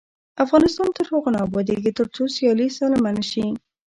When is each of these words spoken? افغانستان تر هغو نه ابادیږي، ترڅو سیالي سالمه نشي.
افغانستان 0.43 0.87
تر 0.97 1.05
هغو 1.11 1.29
نه 1.35 1.39
ابادیږي، 1.47 1.91
ترڅو 1.97 2.23
سیالي 2.35 2.67
سالمه 2.77 3.11
نشي. 3.17 3.45